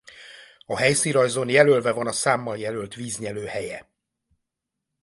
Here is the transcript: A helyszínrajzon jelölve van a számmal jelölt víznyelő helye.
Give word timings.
A 0.65 0.77
helyszínrajzon 0.77 1.49
jelölve 1.49 1.91
van 1.91 2.07
a 2.07 2.11
számmal 2.11 2.57
jelölt 2.57 2.95
víznyelő 2.95 3.45
helye. 3.45 3.89